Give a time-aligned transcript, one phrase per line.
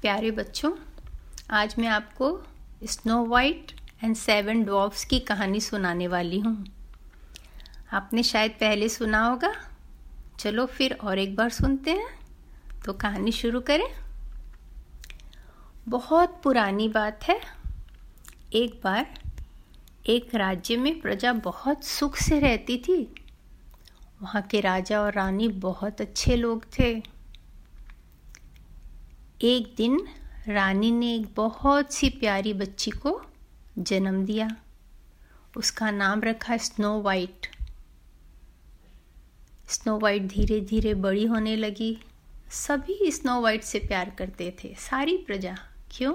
[0.00, 0.72] प्यारे बच्चों,
[1.50, 2.46] आज मैं आपको
[2.84, 3.72] Snow White
[4.04, 6.66] and seven dwarfs की कहानी सुनाने वाली हूँ।
[7.92, 9.52] आपने शायद पहले सुना होगा।
[10.38, 12.08] चलो फिर और एक बार सुनते हैं
[12.84, 13.86] तो कहानी शुरू करें।
[15.88, 17.40] बहुत पुरानी बात है।
[18.52, 19.06] एक बार
[20.06, 23.14] एक राज्य में प्रजा बहुत सुख से रहती थी।
[24.22, 27.19] वहाँ के राजा और रानी बहुत अच्छे लोग थे।
[29.42, 30.08] एक दिन
[30.48, 33.22] रानी ने एक बहुत सी प्यारी बच्ची को
[33.78, 34.56] जन्म दिया।
[35.56, 37.46] उसका नाम रखा स्नो वाइट।
[39.68, 41.98] स्नो वाइट धीरे धीरे बड़ी होने लगी।
[42.50, 45.58] सभी स्नो वाइट से प्यार करते थे, सारी प्रजा।
[45.90, 46.12] क्यों?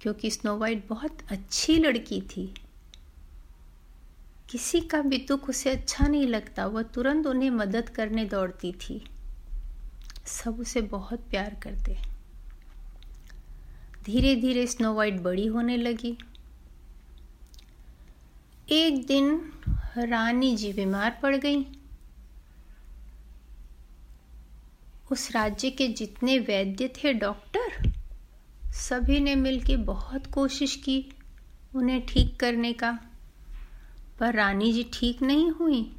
[0.00, 2.54] क्योंकि स्नो वाइट बहुत अच्छी लड़की थी।
[4.50, 9.04] किसी का भी दुख उसे अच्छा नहीं लगता, वह तुरंत उन्हें मदद करने दौड़ती थी।
[10.26, 12.11] सब उसे बहुत प्यार करते।
[14.04, 16.18] धीरे धीरे स्नो वाइट बड़ी होने लगी।
[18.68, 19.52] एक दिन
[19.98, 21.66] रानी जी बीमार पड़ गई।
[25.12, 27.92] उस राज्य के जितने वैद्य थे डॉक्टर
[28.72, 31.12] सभी ने मिलकर बहुत कोशिश की
[31.74, 32.98] उन्हें ठीक करने का।
[34.18, 35.96] पर रानी जी ठीक नहीं हुई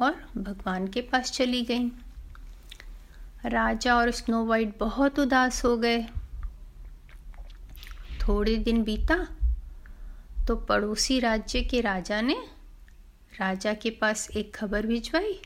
[0.00, 1.88] और भगवान के पास चली गई।
[3.46, 6.06] राजा और स्नो वाइट बहुत उदास हो गए।
[8.28, 9.16] थोड़े दिन बीता
[10.48, 12.36] तो पड़ोसी राज्य के राजा ने
[13.40, 15.40] राजा के पास एक खबर भिजवाई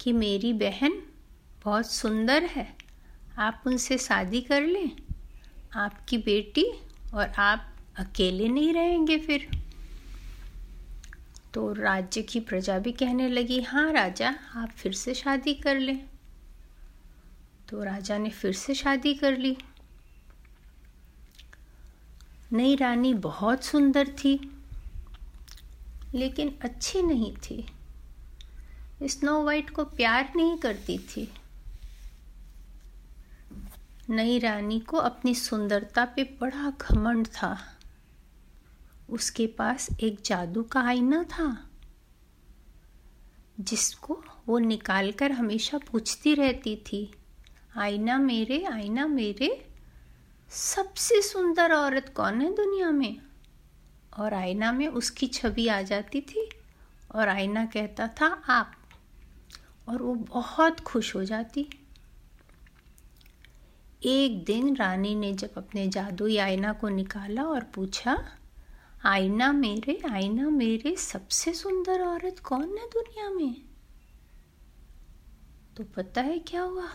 [0.00, 1.02] कि मेरी बहन
[1.64, 2.66] बहुत सुंदर है,
[3.38, 4.90] आप उनसे शादी कर लें।
[5.74, 6.64] आपकी बेटी
[7.14, 9.48] और आप अकेले नहीं रहेंगे फिर।
[11.54, 15.98] तो राज्य की प्रजा भी कहने लगी हाँ राजा, आप फिर से शादी कर लें।
[17.68, 19.56] तो राजा ने फिर से शादी कर ली।
[22.52, 24.38] नई रानी बहुत सुंदर थी,
[26.14, 27.64] लेकिन अच्छी नहीं थी।
[29.02, 31.28] स्नो वाइट को प्यार नहीं करती थी।
[34.10, 37.56] नई रानी को अपनी सुंदरता पे बड़ा घमंड था।
[39.10, 41.70] उसके पास एक जादू का आईना था,
[43.60, 47.10] जिसको वो निकालकर हमेशा पूछती रहती थी,
[47.78, 49.71] आईना मेरे आईना मेरे?
[50.54, 53.22] सबसे सुंदर औरत कौन है दुनिया में?
[54.18, 56.50] और आईना में उसकी छवि आ जाती थी,
[57.14, 58.72] और आईना कहता था, आप।
[59.88, 61.70] और वो बहुत खुश हो जाती।
[64.02, 68.24] एक दिन रानी ने जब अपने जादुई आईना को निकाला और पूछा,
[69.04, 73.62] आईना मेरे आईना मेरे, सबसे सुंदर औरत कौन है दुनिया में?
[75.76, 76.88] तो पता है क्या हुआ?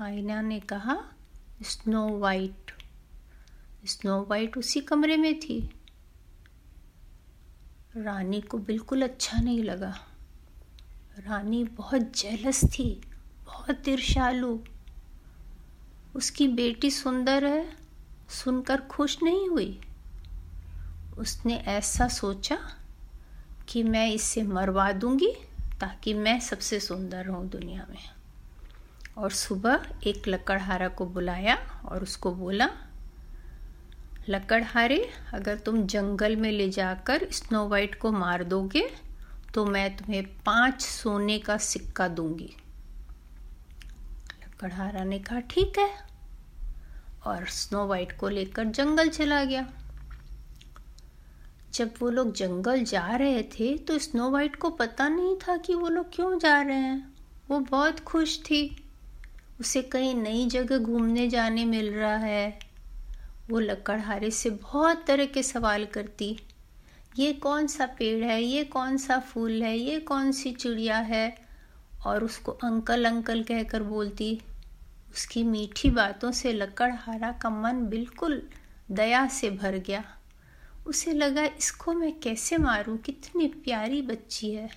[0.00, 1.04] आईना ने कहा,
[1.62, 2.79] स्नो वाइट।
[3.86, 5.70] स्नो वाइट उसी कमरे में थी।
[7.96, 9.98] रानी को बिल्कुल अच्छा नहीं लगा।
[11.18, 13.00] रानी बहुत जेलस थी,
[13.46, 14.58] बहुत ईर्षालु
[16.14, 17.76] उसकी बेटी सुंदर है,
[18.28, 19.80] सुनकर खुश नहीं हुई।
[21.18, 22.58] उसने ऐसा सोचा
[23.68, 25.32] कि मैं इसे मरवा दूँगी
[25.80, 28.10] ताकि मैं सबसे सुंदर हूँ दुनिया में।
[29.18, 32.68] और सुबह एक लकड़हारा को बुलाया और उसको बोला
[34.28, 38.90] लकड़हारे अगर तुम जंगल में ले जाकर स्नो वाइट को मार दोगे
[39.54, 42.56] तो मैं तुम्हें पाँच सोने का सिक्का दूँगी।
[44.42, 45.90] लकड़हारा ने कहा ठीक है।
[47.26, 49.66] और स्नो वाइट को लेकर जंगल चला गया।
[51.74, 55.74] जब वो लोग जंगल जा रहे थे तो स्नो वाइट को पता नहीं था कि
[55.74, 57.14] वो लोग क्यों जा रहे हैं।
[57.48, 58.90] वो बहुत खुश थी।
[59.60, 62.69] उसे कहीं नई जगह घूमने जाने मिल रहा है।
[63.50, 66.38] वो लकड़हारे से बहुत तरह के सवाल करती,
[67.18, 68.42] ये कौन सा पेड़ है?
[68.42, 69.78] ये कौन सा फूल है?
[69.78, 71.38] ये कौन सी चिड़िया है?
[72.06, 74.40] और उसको अंकल अंकल कहकर बोलती,
[75.14, 78.42] उसकी मीठी बातों से लकड़हारा का मन बिल्कुल
[78.90, 80.04] दया से भर गया।
[80.86, 82.96] उसे लगा, इसको मैं कैसे मारूं?
[82.96, 84.70] कितनी प्यारी बच्ची है।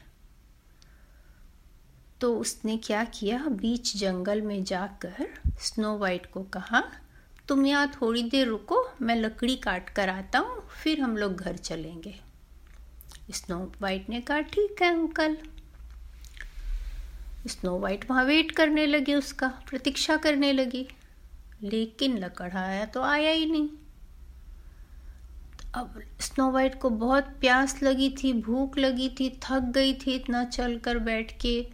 [2.22, 3.38] तो उसने क्या किया?
[3.38, 5.28] बीच जंगल में जाकर
[5.60, 6.84] स्नो वाइट को कहा
[7.48, 11.58] तुम यहाँ थोड़ी देर रुको, मैं लकड़ी काट कर आता हूँ, फिर हम लोग घर
[11.58, 12.16] चलेंगे।
[13.32, 15.38] स्नो वाइट ने कहा, ठीक है अंकल।
[17.48, 20.88] स्नो वाइट वहाँ वेट करने लगी, उसका प्रतीक्षा करने लगी।
[21.64, 23.70] लेकिन लकड़ाया तो आया ही नहीं।
[25.76, 30.44] अब स्नो वाइट को बहुत प्यास लगी थी, भूख लगी थी, थक गई थी इतना
[30.46, 31.68] चल कर बैठ के।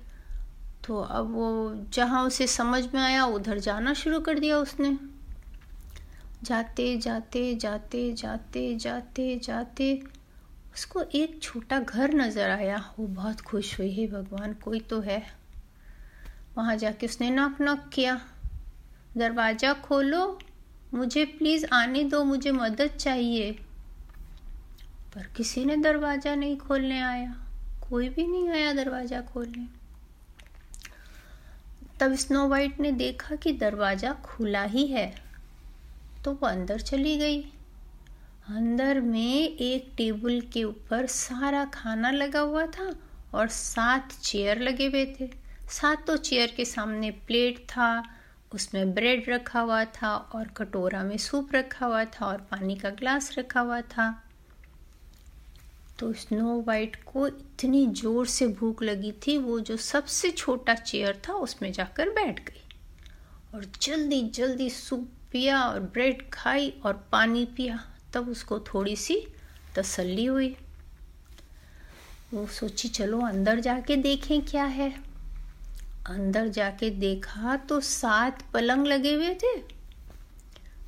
[0.88, 4.98] तो अब वो जहाँ उसे समझ में आया, उधर जाना शुरू कर दिया उसने।
[6.44, 10.01] जाते जाते जाते जाते जाते जाते।
[10.74, 15.24] उसको एक छोटा घर नज़र आया। वो बहुत खुश हुई। है भगवान, कोई तो है।
[16.57, 18.21] वहाँ जाके उसने नॉक नॉक किया।
[19.18, 20.39] दरवाज़ा खोलो।
[20.94, 23.51] मुझे प्लीज़ आने दो। मुझे मदद चाहिए।
[25.15, 27.35] पर किसी ने दरवाज़ा नहीं खोलने आया।
[27.89, 29.68] कोई भी नहीं आया दरवाज़ा खोलने।
[32.00, 35.28] तब स्नो वाइट ने देखा कि दरवाज़ा खुला ही है।
[36.25, 37.42] तो वो अंदर चली गई।
[38.50, 42.94] अंदर में एक टेबल के ऊपर सारा खाना लगा हुआ था
[43.33, 45.30] और सात चेयर लगे हुए थे।
[45.71, 48.04] सातों चेयर के सामने प्लेट था,
[48.54, 52.89] उसमें ब्रेड रखा हुआ था और कटोरा में सूप रखा हुआ था और पानी का
[52.92, 54.10] ग्लास रखा हुआ था।
[56.00, 61.21] तो स्नो वाइट को इतनी ज़ोर से भूख लगी थी, वो जो सबसे छोटा चेयर
[61.27, 62.62] था उसमें जाकर बैठ गई
[63.56, 69.27] और जल्दी जल्दी सूप पिया और ब्रेड खाई और पानी पिया, तब उसको थोड़ी सी
[69.75, 70.57] तसल्ली हुई।
[72.33, 75.01] वो सोची, चलो अंदर जाके देखें क्या है।
[76.07, 79.79] अंदर जाके देखा तो सात पलंग लगे हुए थे।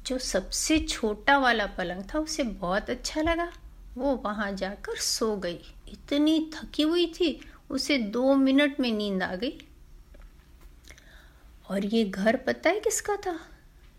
[0.06, 3.54] जो सबसे छोटा वाला पलंग था, उसे बहुत अच्छा लगा।
[3.96, 9.36] वो वहाँ जाकर सो गई। इतनी थकी हुई थी, उसे दो मिनट में नींद आ
[9.36, 9.68] गई।
[11.70, 13.51] और ये घर पता है किसका था?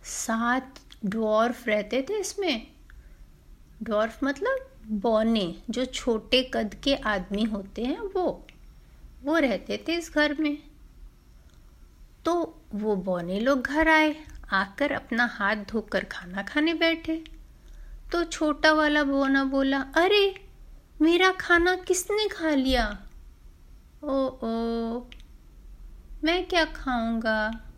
[0.04, 2.66] सात डॉर्फ रहते थे इसमें।
[3.82, 8.46] डॉर्फ मतलब बौने, जो छोटे कद के आदमी होते हैं, वो
[9.22, 10.58] वो रहते थे इस घर में।
[12.24, 14.16] तो वो बौने लोग घर आए,
[14.52, 17.24] आकर अपना हाथ धोकर खाना खाने बैठे।
[18.12, 20.46] तो छोटा वाला बोना बोला, अरे,
[21.00, 22.98] मेरा खाना किसने खा लिया?
[24.04, 24.48] ओ ओ
[26.24, 27.71] मैं क्या खाऊँगा?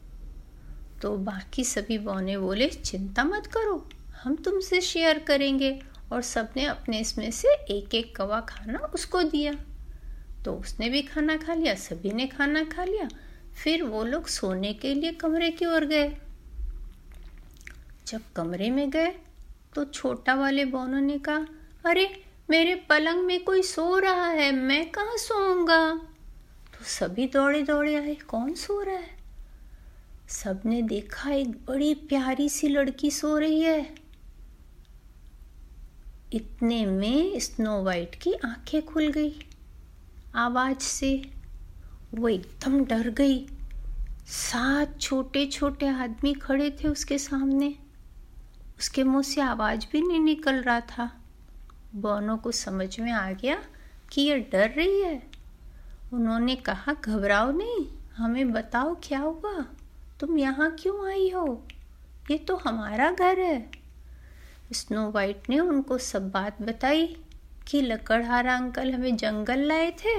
[1.04, 3.88] तो बाकी सभी बौने बोले, चिंता मत करो,
[4.22, 9.52] हम तुमसे शेयर करेंगे। और सबने अपने इसमें से एक एक कवा खाना उसको दिया।
[10.44, 13.08] तो उसने भी खाना खा लिया, सभी ने खाना खा लिया।
[13.64, 16.16] फिर वो लोग सोने के लिए कमरे की ओर गए।
[18.06, 19.14] जब कमरे में गए
[19.74, 21.46] तो छोटा वाले बोनो ने कहा,
[21.86, 25.94] अरे, मेरे पलंग में कोई सो रहा है, मैं कहा सोऊँगा?
[26.78, 29.23] तो सभी दौड़े दौड़े आए, कौन सो रहा है?
[30.28, 33.94] सबने देखा एक बड़ी प्यारी सी लड़की सो रही है।
[36.32, 39.38] इतने में स्नो वाइट की आँखें खुल गई।
[40.34, 41.30] आवाज़ से
[42.14, 43.48] वो एकदम डर गई।
[44.26, 47.78] सात छोटे छोटे आदमी खड़े थे उसके सामने।
[48.80, 51.24] उसके मुँह से आवाज़ भी नहीं निकल रहा था।
[51.94, 53.64] बोनो को समझ में आ गया
[54.12, 55.22] कि ये डर रही है।
[56.12, 57.86] उन्होंने कहा, घबराओ नहीं,
[58.16, 59.73] हमें बताओ क्या हुआ?
[60.20, 61.46] तुम यहाँ क्यों आई हो?
[62.30, 63.70] ये तो हमारा घर है।
[64.72, 67.06] स्नो वाइट ने उनको सब बात बताई
[67.68, 70.14] कि लकड़हारा अंकल हमें जंगल लाए थे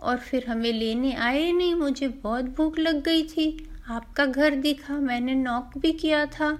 [0.00, 4.96] और फिर हमें लेने आए नहीं, मुझे बहुत भूख लग गई थी। आपका घर दिखा,
[4.96, 6.50] मैंने नॉक भी किया था,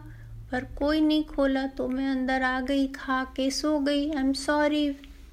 [0.52, 4.32] पर कोई नहीं खोला तो मैं अंदर आ गई, खा के सो गई। आई एम
[4.32, 4.88] सॉरी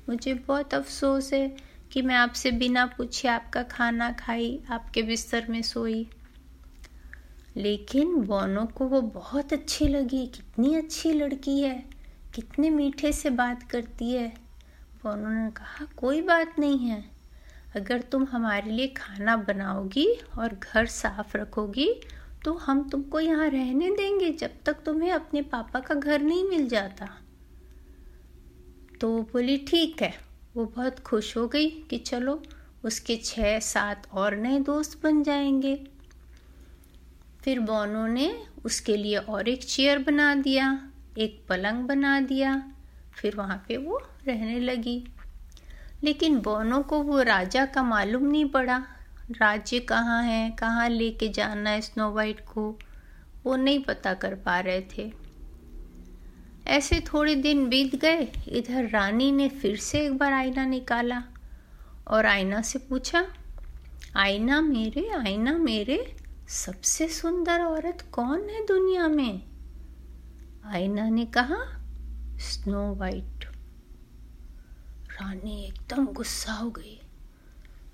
[0.10, 1.48] मुझे बहुत अफसोस है
[1.92, 6.08] कि मैं आपसे बिना पूछे आपका खाना खाई, आपके बिस्तर में सोई।
[7.58, 11.84] लेकिन बोनो को वो बहुत अच्छी लगी। कितनी अच्छी लड़की है।
[12.36, 14.28] कितने मीठे से बात करती है।
[15.04, 17.06] बोनो ने कहा, कोई बात नहीं है।
[17.76, 20.08] अगर तुम हमारे लिए खाना बनाओगी
[20.40, 22.02] और घर साफ़ रखोगी
[22.46, 26.68] तो हम तुमको यहाँ रहने देंगे जब तक तुम्हें अपने पापा का घर नहीं मिल
[26.70, 27.10] जाता।
[29.02, 30.14] तो बोली, ठीक है।
[30.56, 32.44] वो बहुत खुश हो गई कि चलो,
[32.84, 35.88] उसके छः सात और नए दोस्त बन जाएँगे।
[37.44, 42.72] फिर बोनो ने उसके लिए और एक चेयर बना दिया, एक पलंग बना दिया,
[43.14, 45.04] फिर वहाँ पे वो रहने लगी।
[46.04, 48.84] लेकिन बोनो को वो राजा का मालूम नहीं पड़ा।
[49.32, 52.80] राज्य कहाँ है, कहाँ लेके जाना है स्नो वाइट को,
[53.44, 55.12] वो नहीं पता कर पा रहे थे।
[56.68, 61.24] ऐसे थोड़े दिन बीत गए, इधर रानी ने फिर से एक बार आईना निकाला
[62.08, 63.26] और आईना से पूछा,
[64.16, 66.16] आईना मेरे आईना मेरे
[66.50, 69.42] सबसे सुंदर औरत कौन है दुनिया में?
[70.66, 71.58] आईना ने कहा,
[72.38, 73.46] स्नो वाइट।
[75.12, 77.02] रानी एकदम गुस्सा हो गई।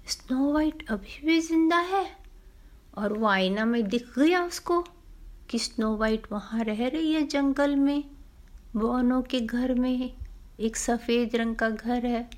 [0.07, 2.17] स्नो वाइट अभी भी ज़िंदा है?
[2.97, 4.81] और वो आईना में दिख गया उसको
[5.49, 8.03] कि स्नो वाइट वहाँ रह रही है जंगल में।
[8.75, 10.13] बोनों के घर में
[10.59, 12.29] एक सफ़ेद रंग का घर है।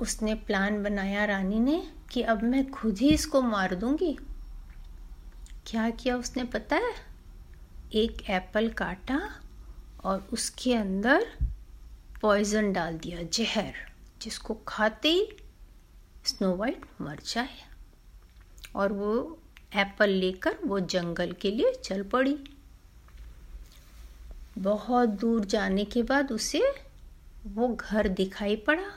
[0.00, 4.18] उसने प्लान बनाया रानी ने कि अब मैं खुद ही इसको मार दूँगी?
[5.66, 6.94] क्या किया उसने पता है?
[7.92, 9.40] एक एप्पल काटा
[10.04, 11.26] और उसके अंदर
[12.20, 13.74] पॉइजन डाल दिया, जहर,
[14.22, 15.36] जिसको खाते ही
[16.24, 17.58] स्नो वाइट मर जाए।
[18.76, 19.38] और वो
[19.74, 22.38] एप्पल लेकर वो जंगल के लिए चल पड़ी।
[24.58, 26.62] बहुत दूर जाने के बाद उसे
[27.46, 28.92] वो घर दिखाई पड़ा,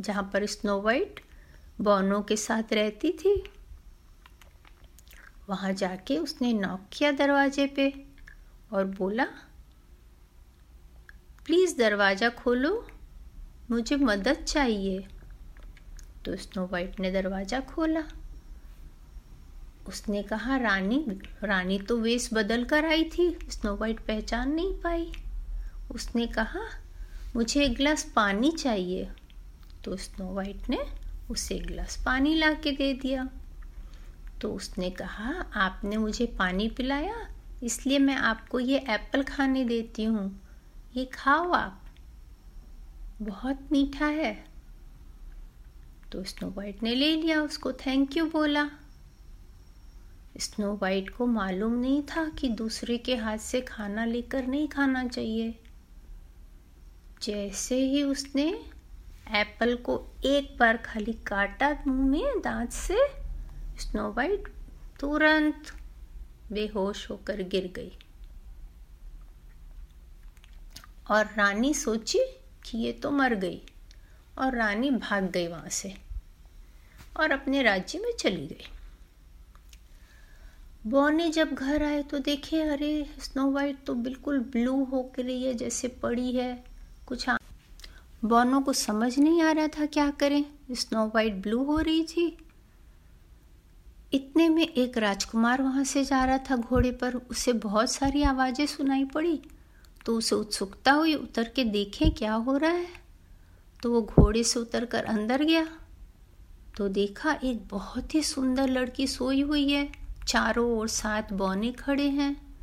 [0.00, 1.25] जहाँ पर स्नो वाइट
[1.80, 3.42] बॉनों के साथ रहती थी।
[5.48, 7.92] वहाँ जाके उसने नॉक किया दरवाजे पे
[8.72, 9.24] और बोला
[11.46, 12.86] प्लीज़ दरवाज़ा खोलो,
[13.70, 15.06] मुझे मदद चाहिए।
[16.24, 18.02] तो स्नो वाइट ने दरवाज़ा खोला।
[19.88, 21.04] उसने कहा, रानी
[21.44, 25.10] रानी तो वेश बदल कर आई थी स्नो वाइट पहचान नहीं पाई।
[25.90, 26.60] उसने कहा,
[27.36, 29.08] मुझे एक गिलास पानी चाहिए।
[29.84, 30.78] तो स्नो वाइट ने
[31.30, 33.28] उसे एक गिलास पानी ला के दे दिया।
[34.40, 37.28] तो उसने कहा, आपने मुझे पानी पिलाया,
[37.62, 40.48] इसलिए मैं आपको ये एप्पल खाने देती हूँ।
[40.96, 41.82] ये खाओ आप।
[43.22, 44.44] बहुत मीठा है।
[46.12, 48.70] तो स्नो वाइट ने ले लिया, उसको थैंक यू बोला।
[50.38, 55.06] स्नो वाइट को मालूम नहीं था कि दूसरे के हाथ से खाना लेकर नहीं खाना
[55.06, 55.58] चाहिए।
[57.22, 58.64] जैसे ही उसने
[59.26, 62.96] एप्पल को एक बार खाली काटा मुँह में, दांत से
[63.80, 64.48] स्नो वाइट
[65.00, 65.72] तुरंत
[66.52, 67.92] बेहोश होकर गिर गई।
[71.10, 72.18] और रानी सोची
[72.64, 73.60] कि ये तो मर गई,
[74.38, 75.94] और रानी भाग गई वहाँ से,
[77.16, 78.66] और अपने राज्य में चली गई।
[80.86, 85.54] बोने जब घर आए तो देखे, अरे स्नो वाइट तो बिल्कुल ब्लू होकर रही है,
[85.54, 86.64] जैसे पड़ी है,
[87.06, 87.28] कुछ
[88.28, 92.38] बॉनो को समझ नहीं आ रहा था क्या करें। स्नो वाइट ब्लू हो रही थी।
[94.12, 98.66] इतने में एक राजकुमार वहाँ से जा रहा था घोड़े पर। उसे बहुत सारी आवाज़ें
[98.66, 99.42] सुनाई पड़ी।
[100.06, 102.86] तो उसे उत्सुकता हुई, उतर के देखे क्या हो रहा है।
[103.82, 105.68] तो वो घोड़े से उतर कर अंदर गया।
[106.76, 109.92] तो देखा, एक बहुत ही सुंदर लड़की सोई हुई है।
[110.28, 112.56] चारों ओर सात बौने खड़े हैं।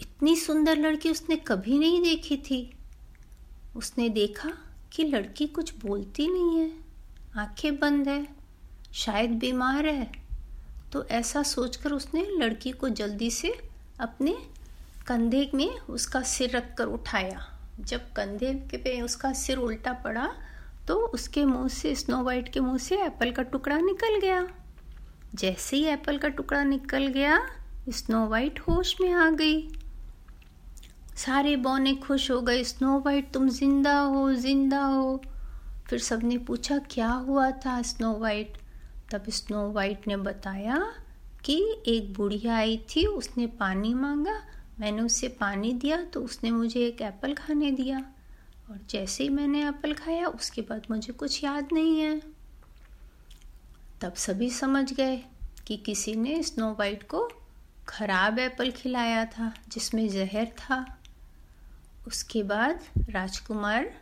[0.00, 2.75] इतनी सुंदर लड़की उसने कभी नहीं देखी थी।
[3.76, 4.50] उसने देखा
[4.92, 6.70] कि लड़की कुछ बोलती नहीं है।
[7.36, 8.26] आँखें बंद है,
[8.94, 10.10] शायद बीमार है।
[10.92, 13.52] तो ऐसा सोचकर उसने लड़की को जल्दी से
[14.00, 14.36] अपने
[15.06, 17.46] कंधे में उसका सिर रख कर उठाया।
[17.80, 20.28] जब कंधे के पे उसका सिर उल्टा पड़ा
[20.88, 24.46] तो उसके मुँह से, स्नो वाइट के मुँह से एप्पल का टुकड़ा निकल गया।
[25.34, 27.38] जैसे ही एप्पल का टुकड़ा निकल गया,
[27.88, 29.68] स्नो वाइट होश में आ गई।
[31.16, 35.22] सारे बौने खुश हो गए, स्नो वाइट, तुम ज़िंदा हो ज़िंदा हो।
[35.88, 38.56] फिर सबने पूछा, क्या हुआ था स्नो वाइट?
[39.10, 40.92] तब स्नो वाइट ने बताया
[41.44, 44.42] कि एक बुढ़िया आई थी, उसने पानी मांगा,
[44.80, 47.98] मैंने उसे पानी दिया तो उसने मुझे एक एप्पल खाने दिया।
[48.70, 52.20] और जैसे ही मैंने एप्पल खाया, उसके बाद मुझे कुछ याद नहीं है।
[54.00, 55.16] तब सभी समझ गए
[55.66, 57.28] कि किसी ने स्नो वाइट को
[57.88, 60.95] खराब एप्पल खिलाया था, जिसमें जहर था।
[62.06, 63.94] उसके बाद राजकुमार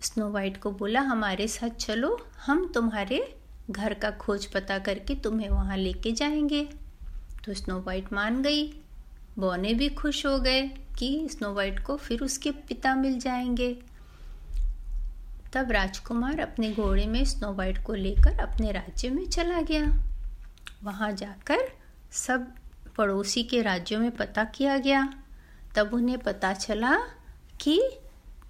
[0.00, 3.36] स्नो वाइट को बोला, हमारे साथ चलो, हम तुम्हारे
[3.70, 6.68] घर का खोज पता करके तुम्हें वहाँ लेके जाएँगे।
[7.44, 8.80] तो स्नो वाइट मान गई।
[9.38, 10.62] बौने भी खुश हो गए
[10.98, 13.82] कि स्नो वाइट को फिर उसके पिता मिल जाएँगे।
[15.52, 20.02] तब राजकुमार अपने घोड़े में स्नो वाइट को लेकर अपने राज्य में चला गया।
[20.82, 21.58] वहाँ जाकर
[22.10, 22.52] सब
[22.96, 25.23] पड़ोसी के राज्यों में पता किया गया।
[25.74, 26.96] तब उन्हें पता चला
[27.60, 27.80] कि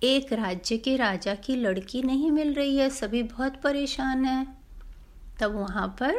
[0.02, 4.64] एक राज्य के राजा की लड़की नहीं मिल रही है, सभी बहुत परेशान हैं।
[5.40, 6.14] तब वहाँ पर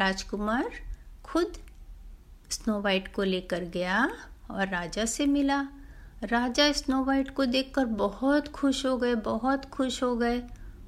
[0.00, 0.70] राजकुमार
[1.24, 1.52] खुद
[2.50, 4.10] स्नो वाइट को लेकर गया
[4.50, 5.60] और राजा से मिला।
[6.24, 10.42] राजा स्नो वाइट को देखकर बहुत खुश हो गए, बहुत खुश हो गए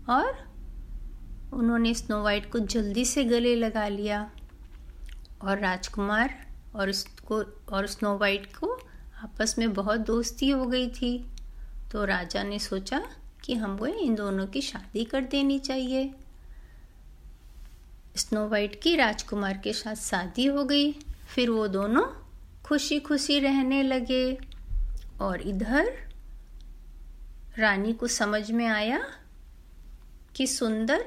[0.09, 0.45] और
[1.53, 4.31] उन्होंने स्नो वाइट को जल्दी से गले लगा लिया
[5.43, 6.35] और राजकुमार
[6.75, 8.79] और उसको और स्नो वाइट को
[9.23, 11.27] आपस में बहुत दोस्ती हो गई थी।
[11.93, 13.07] तो राजा ने सोचा
[13.45, 16.15] कि हमको इन दोनों की शादी कर देनी चाहिए।
[18.17, 20.93] स्नो वाइट की राजकुमार के साथ शादी हो गई।
[21.35, 22.07] फिर वो दोनों
[22.65, 24.39] खुशी खुशी रहने लगे
[25.21, 26.13] और इधर
[27.59, 29.05] रानी को समझ में आया
[30.37, 31.05] कि सुंदर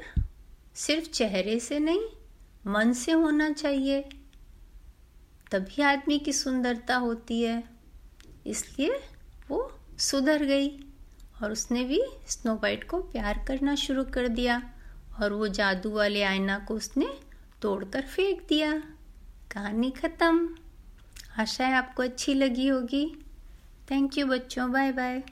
[0.75, 2.01] सिर्फ़ चेहरे से नहीं,
[2.67, 4.09] मन से होना चाहिए।
[5.51, 7.72] तभी आदमी की सुंदरता होती है।
[8.47, 8.99] इसलिए
[9.49, 10.69] वो सुधर गई
[11.43, 14.61] और उसने भी स्नो वाइट को प्यार करना शुरू कर दिया
[15.21, 17.07] और वो जादू वाले आईना को उसने
[17.61, 18.73] तोड़कर फेंक दिया।
[19.51, 20.49] कहानी ख़त्म।
[21.39, 23.05] आशा है आपको अच्छी लगी होगी।
[23.91, 25.23] थैंक यू बच्चों। Bye bye